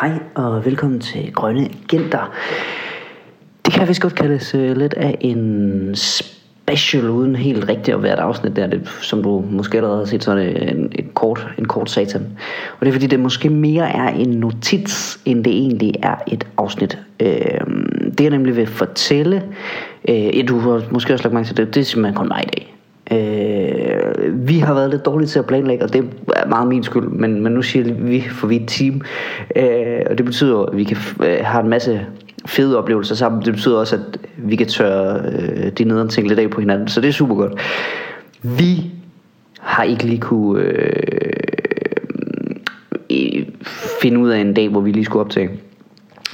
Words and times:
Hej 0.00 0.12
og 0.34 0.64
velkommen 0.64 1.00
til 1.00 1.32
Grønne 1.32 1.68
Agenter. 1.84 2.34
Det 3.64 3.74
kan 3.74 3.88
vist 3.88 4.02
godt 4.02 4.14
kaldes 4.14 4.54
uh, 4.54 4.76
lidt 4.76 4.94
af 4.94 5.18
en 5.20 5.94
special, 5.94 7.10
uden 7.10 7.36
helt 7.36 7.68
rigtigt 7.68 7.96
at 7.96 8.02
være 8.02 8.12
et 8.12 8.18
afsnit 8.18 8.56
der. 8.56 8.66
Det, 8.66 8.88
som 9.02 9.22
du 9.22 9.44
måske 9.50 9.76
allerede 9.76 9.98
har 9.98 10.04
set, 10.04 10.24
så 10.24 10.30
er 10.30 10.34
det 10.34 10.70
en, 10.70 10.92
en, 10.98 11.10
kort, 11.14 11.48
en 11.58 11.64
kort 11.64 11.90
satan. 11.90 12.22
Og 12.72 12.80
det 12.80 12.88
er 12.88 12.92
fordi, 12.92 13.06
det 13.06 13.20
måske 13.20 13.50
mere 13.50 13.88
er 13.96 14.08
en 14.08 14.28
notits, 14.28 15.20
end 15.24 15.44
det 15.44 15.52
egentlig 15.52 15.94
er 16.02 16.16
et 16.26 16.46
afsnit. 16.56 16.98
Øh, 17.20 17.28
det 18.18 18.20
jeg 18.20 18.30
nemlig 18.30 18.56
vil 18.56 18.66
fortælle, 18.66 19.42
øh, 20.08 20.36
ja, 20.36 20.42
du 20.42 20.58
har 20.58 20.82
måske 20.90 21.12
også 21.12 21.24
lagt 21.24 21.34
mærke 21.34 21.46
til 21.46 21.56
det, 21.56 21.74
det 21.74 21.80
er 21.80 21.84
simpelthen 21.84 22.14
kun 22.14 22.28
mig 22.28 22.42
i 22.42 22.48
dag. 22.56 22.76
Øh, 23.12 23.35
Øh, 23.86 24.48
vi 24.48 24.58
har 24.58 24.74
været 24.74 24.90
lidt 24.90 25.06
dårlige 25.06 25.28
til 25.28 25.38
at 25.38 25.46
planlægge, 25.46 25.84
og 25.84 25.92
det 25.92 26.04
er 26.36 26.48
meget 26.48 26.68
min 26.68 26.82
skyld, 26.82 27.08
men, 27.08 27.42
men 27.42 27.52
nu 27.52 27.62
siger 27.62 27.94
vi, 27.94 28.20
for 28.20 28.46
vi 28.46 28.56
er 28.56 28.60
et 28.60 28.68
team, 28.68 29.00
øh, 29.56 30.02
og 30.10 30.18
det 30.18 30.26
betyder, 30.26 30.62
at 30.62 30.76
vi 30.76 30.84
kan 30.84 30.96
øh, 31.22 31.38
have 31.42 31.62
en 31.62 31.70
masse 31.70 32.06
fede 32.46 32.78
oplevelser 32.78 33.14
sammen. 33.14 33.42
Det 33.42 33.52
betyder 33.52 33.78
også, 33.78 33.96
at 33.96 34.18
vi 34.36 34.56
kan 34.56 34.66
tørre 34.66 35.20
øh, 35.32 35.72
de 35.72 35.84
nederen 35.84 36.08
ting 36.08 36.28
lidt 36.28 36.38
af 36.38 36.50
på 36.50 36.60
hinanden, 36.60 36.88
så 36.88 37.00
det 37.00 37.08
er 37.08 37.12
super 37.12 37.34
godt. 37.34 37.52
Vi 38.42 38.90
har 39.60 39.82
ikke 39.82 40.04
lige 40.04 40.20
kunne 40.20 40.62
øh, 40.62 41.02
finde 44.02 44.18
ud 44.18 44.30
af 44.30 44.38
en 44.38 44.54
dag, 44.54 44.68
hvor 44.68 44.80
vi 44.80 44.92
lige 44.92 45.04
skulle 45.04 45.24
optage. 45.24 45.50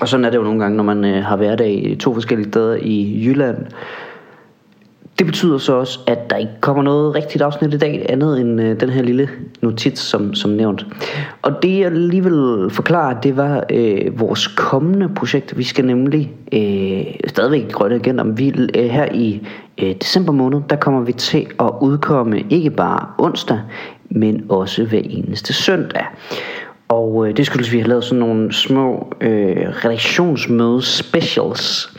Og 0.00 0.08
sådan 0.08 0.24
er 0.24 0.30
det 0.30 0.38
jo 0.38 0.42
nogle 0.42 0.60
gange, 0.60 0.76
når 0.76 0.84
man 0.84 1.04
øh, 1.04 1.24
har 1.24 1.36
hverdag 1.36 1.90
i 1.90 1.96
to 1.96 2.14
forskellige 2.14 2.48
steder 2.48 2.76
i 2.82 3.24
Jylland, 3.26 3.56
det 5.18 5.26
betyder 5.26 5.58
så 5.58 5.72
også, 5.72 5.98
at 6.06 6.30
der 6.30 6.36
ikke 6.36 6.52
kommer 6.60 6.82
noget 6.82 7.14
rigtigt 7.14 7.42
afsnit 7.42 7.74
i 7.74 7.78
dag, 7.78 8.06
andet 8.08 8.40
end 8.40 8.60
øh, 8.60 8.80
den 8.80 8.90
her 8.90 9.02
lille 9.02 9.28
notits, 9.62 10.00
som, 10.00 10.34
som 10.34 10.50
nævnt. 10.50 10.86
Og 11.42 11.62
det 11.62 11.78
jeg 11.78 11.86
alligevel 11.86 12.70
forklare, 12.70 13.16
det 13.22 13.36
var 13.36 13.64
øh, 13.70 14.20
vores 14.20 14.46
kommende 14.46 15.08
projekt. 15.08 15.58
Vi 15.58 15.64
skal 15.64 15.84
nemlig 15.84 16.32
øh, 16.52 17.04
stadigvæk 17.26 17.72
grønne 17.72 17.94
agenter, 17.94 18.24
om 18.24 18.38
vi, 18.38 18.54
øh, 18.74 18.84
her 18.84 19.12
i 19.12 19.46
øh, 19.78 19.94
december 20.00 20.32
måned, 20.32 20.60
der 20.70 20.76
kommer 20.76 21.00
vi 21.00 21.12
til 21.12 21.46
at 21.60 21.70
udkomme 21.80 22.40
ikke 22.50 22.70
bare 22.70 23.06
onsdag, 23.18 23.60
men 24.10 24.44
også 24.48 24.84
hver 24.84 25.02
eneste 25.04 25.52
søndag. 25.52 26.04
Og 26.88 27.28
øh, 27.28 27.36
det 27.36 27.46
skyldes, 27.46 27.68
at 27.68 27.72
vi 27.72 27.78
har 27.78 27.88
lavet 27.88 28.04
sådan 28.04 28.18
nogle 28.18 28.52
små 28.52 29.14
øh, 29.20 29.56
redaktionsmøde 29.56 30.82
specials, 30.82 31.92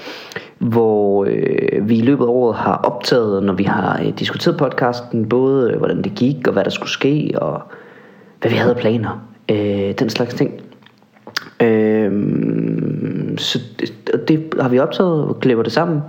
hvor 0.59 1.25
øh, 1.29 1.89
vi 1.89 1.97
i 1.97 2.01
løbet 2.01 2.23
af 2.23 2.29
året 2.29 2.55
har 2.55 2.75
optaget, 2.75 3.43
når 3.43 3.53
vi 3.53 3.63
har 3.63 4.01
øh, 4.05 4.19
diskuteret 4.19 4.57
podcasten, 4.57 5.29
både 5.29 5.71
øh, 5.71 5.77
hvordan 5.77 6.01
det 6.01 6.15
gik, 6.15 6.47
og 6.47 6.53
hvad 6.53 6.63
der 6.63 6.69
skulle 6.69 6.91
ske, 6.91 7.31
og 7.35 7.61
hvad 8.41 8.51
vi 8.51 8.57
havde 8.57 8.75
planer. 8.75 9.25
Øh, 9.51 9.93
den 9.99 10.09
slags 10.09 10.33
ting. 10.33 10.61
Øh, 11.61 12.11
så 13.37 13.59
det, 13.79 14.27
det 14.27 14.53
har 14.61 14.69
vi 14.69 14.79
optaget 14.79 15.23
og 15.23 15.39
klipper 15.39 15.63
det 15.63 15.73
sammen. 15.73 16.01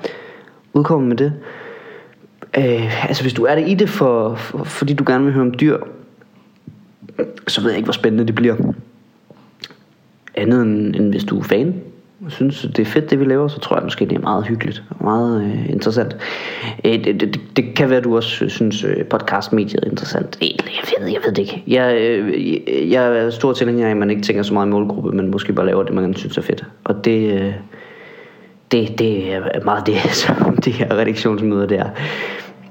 Udkommer 0.72 1.08
med 1.08 1.16
det. 1.16 1.32
Øh, 2.58 3.08
altså 3.08 3.22
hvis 3.22 3.34
du 3.34 3.44
er 3.44 3.54
det 3.54 3.68
i 3.68 3.74
det, 3.74 3.88
for, 3.88 4.34
for, 4.34 4.64
fordi 4.64 4.94
du 4.94 5.04
gerne 5.06 5.24
vil 5.24 5.32
høre 5.32 5.44
om 5.44 5.54
dyr, 5.60 5.78
så 7.48 7.60
ved 7.60 7.70
jeg 7.70 7.76
ikke, 7.76 7.86
hvor 7.86 7.92
spændende 7.92 8.26
det 8.26 8.34
bliver. 8.34 8.56
Andet 10.34 10.62
end, 10.62 10.96
end 10.96 11.10
hvis 11.10 11.24
du 11.24 11.38
er 11.38 11.42
fan 11.42 11.74
synes, 12.28 12.60
det 12.76 12.78
er 12.78 12.84
fedt, 12.84 13.10
det 13.10 13.20
vi 13.20 13.24
laver, 13.24 13.48
så 13.48 13.58
tror 13.58 13.76
jeg 13.76 13.84
måske, 13.84 14.06
det 14.06 14.16
er 14.16 14.20
meget 14.20 14.46
hyggeligt 14.46 14.82
og 14.90 15.04
meget 15.04 15.42
øh, 15.42 15.70
interessant. 15.70 16.16
Øh, 16.84 17.04
det, 17.04 17.20
det, 17.20 17.40
det 17.56 17.74
kan 17.74 17.90
være, 17.90 18.00
du 18.00 18.16
også 18.16 18.48
synes, 18.48 18.84
øh, 18.84 19.04
podcastmediet 19.04 19.84
er 19.84 19.90
interessant. 19.90 20.38
Øh, 20.42 20.48
jeg 20.48 21.00
ved, 21.00 21.08
jeg 21.08 21.20
ved 21.24 21.32
det 21.32 21.38
ikke. 21.38 21.62
Jeg, 21.66 21.96
øh, 22.00 22.90
jeg 22.90 23.18
er 23.18 23.30
stor 23.30 23.52
tilhænger 23.52 23.86
af, 23.86 23.90
at 23.90 23.96
man 23.96 24.10
ikke 24.10 24.22
tænker 24.22 24.42
så 24.42 24.54
meget 24.54 24.66
i 24.66 24.70
målgruppe, 24.70 25.12
men 25.12 25.30
måske 25.30 25.52
bare 25.52 25.66
laver 25.66 25.82
det, 25.82 25.94
man 25.94 26.14
synes 26.14 26.38
er 26.38 26.42
fedt. 26.42 26.64
Og 26.84 27.04
det, 27.04 27.40
øh, 27.40 27.54
det, 28.72 28.98
det 28.98 29.34
er 29.34 29.64
meget 29.64 29.86
det, 29.86 29.96
som 30.26 30.56
de 30.56 30.70
her 30.70 30.98
redaktionsmøder 30.98 31.66
der. 31.66 31.84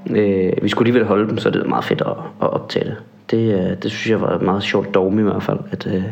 Øh, 0.10 0.54
vi 0.62 0.70
skulle 0.70 0.88
alligevel 0.88 1.08
holde 1.08 1.30
dem, 1.30 1.38
så 1.38 1.50
det 1.50 1.62
er 1.62 1.68
meget 1.68 1.86
fedt 1.86 2.02
at, 2.02 2.14
at 2.42 2.54
optage 2.54 2.86
det. 2.86 2.96
Det, 3.32 3.54
øh, 3.54 3.78
det 3.84 3.92
synes 3.92 4.10
jeg 4.10 4.22
var 4.22 4.40
meget 4.40 4.64
sjovt 4.64 4.94
dogme 4.94 5.22
i 5.22 5.24
hvert 5.24 5.44
fald, 5.44 5.60
at, 5.72 5.88
øh, 5.88 6.04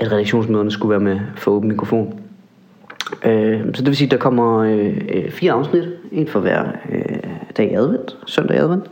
at 0.00 0.12
redaktionsmøderne 0.12 0.70
skulle 0.70 0.90
være 0.90 1.00
med 1.00 1.20
for 1.36 1.50
åben 1.50 1.68
mikrofon. 1.68 2.20
Øh, 3.26 3.60
så 3.74 3.82
det 3.82 3.86
vil 3.86 3.96
sige, 3.96 4.06
at 4.06 4.10
der 4.10 4.16
kommer 4.16 4.58
øh, 4.58 4.96
øh, 5.14 5.30
fire 5.30 5.52
afsnit, 5.52 5.84
en 6.12 6.28
for 6.28 6.40
hver 6.40 6.64
øh, 6.92 7.18
dag 7.56 7.70
i 7.70 7.74
advent, 7.74 8.16
søndag 8.26 8.56
i 8.56 8.60
advent. 8.60 8.90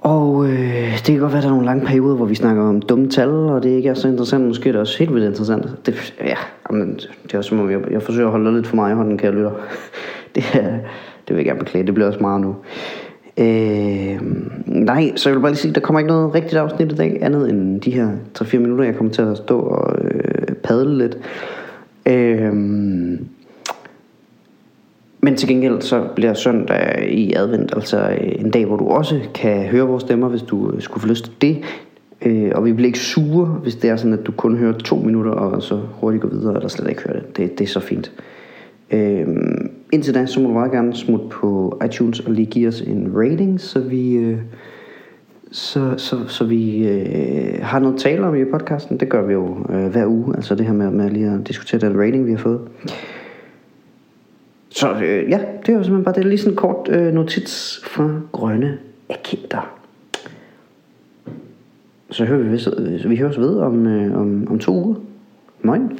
Og 0.00 0.46
øh, 0.46 0.92
det 0.92 1.04
kan 1.04 1.18
godt 1.18 1.32
være, 1.32 1.38
at 1.38 1.42
der 1.42 1.48
er 1.48 1.52
nogle 1.52 1.66
lange 1.66 1.86
perioder, 1.86 2.16
hvor 2.16 2.26
vi 2.26 2.34
snakker 2.34 2.62
om 2.62 2.82
dumme 2.82 3.10
tal, 3.10 3.28
og 3.28 3.62
det 3.62 3.70
ikke 3.70 3.88
er 3.88 3.94
så 3.94 4.08
interessant. 4.08 4.46
Måske 4.46 4.68
er 4.68 4.72
det 4.72 4.80
også 4.80 4.98
helt 4.98 5.14
vildt 5.14 5.26
interessant. 5.26 5.86
Det, 5.86 6.14
ja, 6.20 6.36
men 6.70 6.94
det 6.94 7.34
er 7.34 7.38
også 7.38 7.48
som 7.48 7.60
om, 7.60 7.70
jeg, 7.70 7.80
jeg 7.90 8.02
forsøger 8.02 8.26
at 8.26 8.30
holde 8.30 8.54
lidt 8.54 8.66
for 8.66 8.76
mig 8.76 8.92
i 8.92 8.94
hånden, 8.94 9.18
kan 9.18 9.26
jeg 9.26 9.34
lytte. 9.34 9.50
det, 10.34 10.44
det 11.28 11.36
vil 11.36 11.36
jeg 11.36 11.44
gerne 11.44 11.58
beklage, 11.58 11.86
det 11.86 11.94
bliver 11.94 12.08
også 12.08 12.20
meget 12.20 12.40
nu. 12.40 12.56
Øh, 13.38 14.20
nej, 14.84 15.12
så 15.16 15.28
jeg 15.28 15.36
vil 15.36 15.42
bare 15.42 15.52
lige 15.52 15.60
sige, 15.60 15.74
der 15.74 15.80
kommer 15.80 16.00
ikke 16.00 16.12
noget 16.12 16.34
rigtigt 16.34 16.54
afsnit 16.54 16.92
i 16.92 16.94
dag, 16.94 17.18
andet 17.22 17.50
end 17.50 17.80
de 17.80 17.90
her 17.90 18.10
3-4 18.38 18.58
minutter, 18.58 18.84
jeg 18.84 18.96
kommer 18.96 19.12
til 19.12 19.22
at 19.22 19.36
stå 19.36 19.60
og 19.60 19.96
øh, 20.04 20.54
padle 20.54 20.98
lidt. 20.98 21.18
Øh, 22.06 22.54
men 25.20 25.36
til 25.36 25.48
gengæld 25.48 25.80
så 25.80 26.08
bliver 26.16 26.34
søndag 26.34 27.08
i 27.10 27.32
advent 27.32 27.72
altså 27.76 27.98
øh, 28.20 28.32
en 28.38 28.50
dag, 28.50 28.66
hvor 28.66 28.76
du 28.76 28.88
også 28.88 29.20
kan 29.34 29.66
høre 29.66 29.86
vores 29.86 30.02
stemmer, 30.02 30.28
hvis 30.28 30.42
du 30.42 30.70
øh, 30.70 30.82
skulle 30.82 31.02
få 31.02 31.08
lyst 31.08 31.24
til 31.24 31.32
det. 31.40 31.64
Øh, 32.26 32.52
og 32.54 32.64
vi 32.64 32.72
bliver 32.72 32.86
ikke 32.86 32.98
sure, 32.98 33.46
hvis 33.46 33.74
det 33.74 33.90
er 33.90 33.96
sådan, 33.96 34.12
at 34.12 34.26
du 34.26 34.32
kun 34.32 34.56
hører 34.56 34.72
to 34.72 34.96
minutter, 34.96 35.32
og 35.32 35.62
så 35.62 35.80
hurtigt 35.92 36.22
går 36.22 36.28
videre, 36.28 36.54
eller 36.54 36.68
slet 36.68 36.88
ikke 36.88 37.02
hører 37.02 37.18
det. 37.18 37.36
Det, 37.36 37.58
det 37.58 37.64
er 37.64 37.68
så 37.68 37.80
fint. 37.80 38.12
Øh, 38.90 39.26
indtil 39.94 40.14
da, 40.14 40.26
så 40.26 40.40
må 40.40 40.48
du 40.48 40.54
meget 40.54 40.72
gerne 40.72 40.94
smutte 40.94 41.26
på 41.28 41.80
iTunes 41.84 42.20
og 42.20 42.32
lige 42.32 42.46
give 42.46 42.68
os 42.68 42.80
en 42.80 43.12
rating, 43.16 43.60
så 43.60 43.80
vi, 43.80 44.12
øh, 44.12 44.38
så, 45.50 45.94
så, 45.96 46.28
så 46.28 46.44
vi 46.44 46.88
øh, 46.88 47.58
har 47.62 47.78
noget 47.78 47.94
at 47.94 48.00
tale 48.00 48.26
om 48.26 48.34
i 48.34 48.44
podcasten. 48.44 49.00
Det 49.00 49.08
gør 49.08 49.22
vi 49.22 49.32
jo 49.32 49.66
øh, 49.70 49.86
hver 49.86 50.06
uge, 50.06 50.36
altså 50.36 50.54
det 50.54 50.66
her 50.66 50.72
med, 50.72 50.90
med 50.90 51.10
lige 51.10 51.30
at 51.30 51.48
diskutere 51.48 51.80
den 51.80 52.00
rating, 52.00 52.26
vi 52.26 52.30
har 52.30 52.38
fået. 52.38 52.60
Så 54.70 54.92
øh, 54.92 55.30
ja, 55.30 55.40
det 55.66 55.68
er 55.68 55.76
jo 55.76 55.82
simpelthen 55.82 56.04
bare 56.04 56.14
det 56.14 56.26
lige 56.26 56.38
sådan 56.38 56.52
en 56.52 56.56
kort 56.56 56.88
øh, 56.90 57.12
notits 57.12 57.80
fra 57.84 58.20
grønne 58.32 58.78
agenter. 59.08 59.74
Så 62.10 62.24
hører 62.24 62.38
vi, 62.38 63.08
vi 63.08 63.16
høres 63.16 63.38
ved 63.38 63.58
om, 63.58 63.86
øh, 63.86 64.20
om, 64.20 64.46
om 64.50 64.58
to 64.58 64.72
uger. 64.72 64.94
Moin. 65.62 65.98